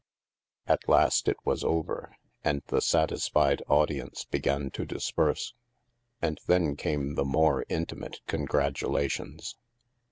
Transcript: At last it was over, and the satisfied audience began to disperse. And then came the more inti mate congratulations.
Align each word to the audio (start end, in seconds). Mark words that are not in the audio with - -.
At 0.65 0.89
last 0.89 1.27
it 1.27 1.37
was 1.45 1.63
over, 1.63 2.17
and 2.43 2.63
the 2.65 2.81
satisfied 2.81 3.61
audience 3.67 4.25
began 4.25 4.71
to 4.71 4.83
disperse. 4.83 5.53
And 6.19 6.39
then 6.47 6.75
came 6.75 7.13
the 7.13 7.23
more 7.23 7.65
inti 7.69 7.95
mate 7.97 8.21
congratulations. 8.25 9.57